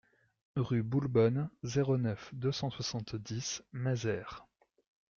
Rue 0.55 0.81
Boulbonne, 0.81 1.51
zéro 1.61 1.95
neuf, 1.99 2.31
deux 2.33 2.51
cent 2.51 2.71
soixante-dix 2.71 3.61
Mazères 3.71 4.47